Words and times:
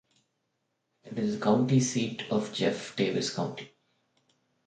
It 1.03 1.19
is 1.19 1.35
the 1.37 1.45
county 1.45 1.79
seat 1.79 2.23
of 2.31 2.51
Jeff 2.53 2.95
Davis 2.95 3.31
County. 3.35 3.71